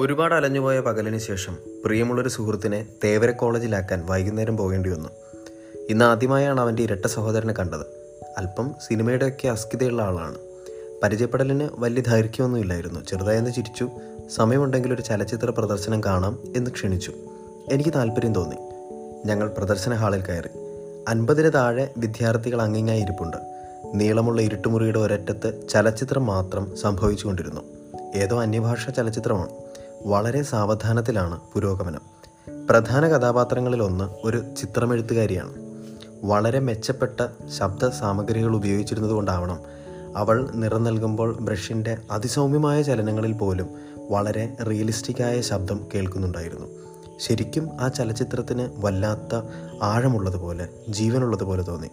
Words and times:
ഒരുപാട് 0.00 0.34
അലഞ്ഞുപോയ 0.34 0.80
പകലിന് 0.80 1.18
ശേഷം 1.18 1.56
പ്രിയമുള്ളൊരു 1.84 2.28
സുഹൃത്തിനെ 2.28 2.86
തേവര 3.04 3.30
കോളേജിലാക്കാൻ 3.30 4.06
വൈകുന്നേരം 4.06 4.56
പോകേണ്ടി 4.56 4.90
വന്നു. 4.90 5.08
ഇന്ന് 5.90 6.04
ആദ്യമായാണ് 6.04 6.60
അവന്റെ 6.60 6.82
ഇരട്ട 6.82 7.06
സഹോദരനെ 7.06 7.52
കണ്ടത്. 7.52 7.80
അല്പം 8.38 8.74
സിനിമയുടെയൊക്കെ 8.88 9.48
അസ്കിതയുള്ള 9.48 10.02
ആളാണ്. 10.02 10.34
പരിചയപ്പെടലിന് 11.02 11.68
വലിയ 11.78 12.02
ദൈർഘ്യമൊന്നുമില്ലായിരുന്നു. 12.02 13.00
ചെറുതായെന്ന് 13.00 13.50
ചിരിച്ചു 13.50 13.90
സമയമുണ്ടെങ്കിൽ 14.34 14.94
ഒരു 14.94 15.02
ചലച്ചിത്ര 15.02 15.50
പ്രദർശനം 15.50 16.04
കാണാം 16.04 16.38
എന്ന് 16.56 16.70
ക്ഷണിച്ചു. 16.70 17.12
എനിക്ക് 17.72 17.90
താല്പര്യം 17.94 18.34
തോന്നി. 18.34 18.56
ഞങ്ങൾ 19.28 19.48
പ്രദർശന 19.48 19.94
ഹാളിൽ 19.94 20.20
കയറി. 20.20 20.48
അൻപതിന് 21.08 21.52
താഴെ 21.54 21.90
വിദ്യാർത്ഥികൾ 21.96 22.62
അങ്ങിങ്ങായി 22.62 23.00
ഇരിപ്പുണ്ട്. 23.00 23.36
നീളമുള്ള 23.94 24.42
ഇരുട്ടുമുറിയുടെ 24.42 24.98
ഒരറ്റത്ത് 24.98 25.68
ചലച്ചിത്രം 25.68 26.26
മാത്രം 26.26 26.76
സംഭവിച്ചുകൊണ്ടിരുന്നു. 26.76 27.60
ഏതോ 28.14 28.42
അന്യഭാഷാ 28.42 28.92
ചലച്ചിത്രമാണ്. 28.92 29.69
വളരെ 30.02 30.42
സാവധാനത്തിലാണ് 30.42 31.40
പുരോഗമനം. 31.52 32.00
പ്രധാന 32.70 33.08
കഥാപാത്രങ്ങളിലൊന്ന് 33.08 34.04
ഒരു 34.24 34.42
ചിത്രമെഴുത്തുകാരിയാണ്. 34.58 35.54
വളരെ 36.22 36.60
മെച്ചപ്പെട്ട 36.60 37.26
ശബ്ദ 37.58 37.88
സാമഗ്രികൾ 37.88 38.56
ഉപയോഗിച്ചിരുന്നത് 38.56 39.12
കൊണ്ടാവണം 39.12 39.58
അവൾ 40.16 40.50
നിറം 40.54 40.84
നൽകുമ്പോൾ 40.84 41.36
ബ്രഷിന്റെ 41.40 41.96
അതിസൗമ്യമായ 42.10 42.82
ചലനങ്ങളിൽ 42.82 43.32
പോലും 43.32 43.68
വളരെ 44.10 44.56
റിയലിസ്റ്റിക്കായ 44.70 45.40
ശബ്ദം 45.40 45.86
കേൾക്കുന്നുണ്ടായിരുന്നു. 45.94 46.66
ശരിക്കും 47.18 47.68
ആ 47.80 47.88
ചലച്ചിത്രത്തിന് 47.88 48.68
വല്ലാത്ത 48.76 49.42
ആഴമുള്ളതുപോലെ 49.82 50.68
ജീവനുള്ളതുപോലെ 50.88 51.62
തോന്നി. 51.62 51.88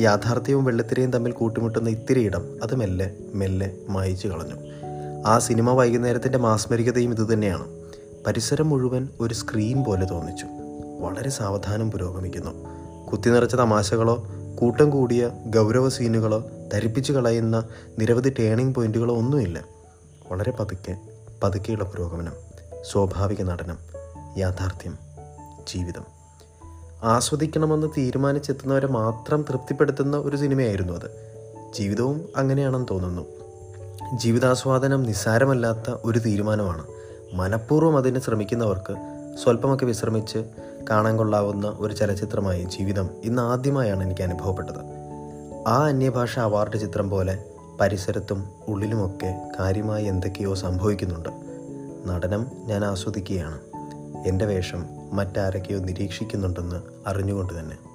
യാഥാർത്ഥ്യവും 0.00 0.64
വെള്ളത്തിരയും 0.64 1.10
തമ്മിൽ 1.10 1.32
കൂട്ടിമുട്ടുന്ന 1.32 1.88
ഇത്തിരി 1.88 2.20
ഇടം 2.20 2.58
അത് 2.62 2.74
മെല്ലെ 2.74 3.16
മെല്ലെ 3.34 3.76
മായിച്ചു 3.88 4.28
കളഞ്ഞു. 4.28 4.69
ആ 5.26 5.38
സിനിമ 5.38 5.70
വൈകുന്നേരത്തിന്റെ 5.70 6.38
മാസ്മരികതയും 6.38 7.10
ഇതുതന്നെയാണ് 7.10 7.64
പരിസരം 8.26 8.68
മുഴുവൻ 8.68 9.08
ഒരു 9.20 9.34
സ്ക്രീൻ 9.34 9.84
പോലെ 9.84 10.06
തോന്നിച്ചു. 10.06 10.46
വളരെ 11.00 11.30
സാവധാനം 11.30 11.90
പുരോഗമിക്കുന്നു. 11.90 12.50
കുത്തിനിറച്ച 13.10 13.54
തമാശകളോ 13.54 14.26
കൂട്ടം 14.60 14.90
കൂടിയ 14.90 15.30
ഗൗരവ 15.46 15.88
സീനുകളോ 15.88 16.44
ധരിപ്പിച്ചു 16.72 17.12
കളയുന്ന 17.12 17.68
നിരവധി 17.98 18.34
ടേണിംഗ് 18.38 18.74
പോയിന്റുകളോ 18.74 19.14
ഒന്നുമില്ല. 19.14 19.64
വളരെ 20.30 20.52
പതുക്കെ 20.60 20.96
പതുക്കെയുള്ള 21.42 21.84
പുരോഗമനം. 21.84 22.32
സ്വാഭാവിക 22.92 23.42
നടനം. 23.42 23.78
യാഥാർത്ഥ്യം. 24.38 24.98
ജീവിതം. 25.68 26.04
ആസ്വദിക്കണമെന്ന് 27.02 27.86
തീരുമാനിച്ചെത്തുന്നവരെ 27.96 28.86
മാത്രം 28.86 29.44
തൃപ്തിപ്പെടുത്തുന്ന 29.50 30.16
ഒരു 30.16 30.36
സിനിമയായിരുന്നു 30.36 30.92
അത്. 30.92 31.10
ജീവിതവും 31.78 32.28
അങ്ങനെയാണെന്ന് 32.36 32.86
തോന്നുന്നു. 32.90 33.39
ജീവിതാസ്വാദനം 34.16 35.02
നിസ്സാരമല്ലാത്ത 35.02 35.94
ഒരു 36.04 36.18
തീരുമാനമാണ്. 36.18 36.84
മനഃപൂർവം 37.32 37.96
അതിന് 37.96 38.20
ശ്രമിക്കുന്നവർക്ക് 38.20 38.96
സ്വല്പമൊക്കെ 39.42 39.84
വിശ്രമിച്ച് 39.84 40.44
കാണാൻ 40.90 41.16
കൊള്ളാവുന്ന 41.16 41.76
ഒരു 41.78 41.94
ചലച്ചിത്രമായി 41.94 42.62
ജീവിതം 42.62 43.10
ഇന്ന് 43.24 43.42
ആദ്യമായാണ് 43.42 44.04
എനിക്ക് 44.04 44.22
അനുഭവപ്പെട്ടത്. 44.22 44.78
ആ 45.68 45.86
അന്യഭാഷ 45.86 46.38
അവാർഡ് 46.38 46.78
ചിത്രം 46.78 47.10
പോലെ 47.10 47.44
പരിസരത്തും 47.80 48.48
ഉള്ളിലുമൊക്കെ 48.68 49.48
കാര്യമായി 49.60 50.04
എന്തൊക്കെയോ 50.04 50.54
സംഭവിക്കുന്നുണ്ട്. 50.54 51.28
നടനം 52.08 52.46
ഞാൻ 52.64 52.84
ആസ്വദിക്കുകയാണ്. 52.84 53.58
എന്റെ 54.26 54.44
വേഷം 54.44 54.84
മറ്റാരൊക്കെയോ 55.12 55.78
നിരീക്ഷിക്കുന്നുണ്ടെന്ന് 55.78 56.82
അറിഞ്ഞുകൊണ്ട് 57.06 57.58
തന്നെ. 57.58 57.89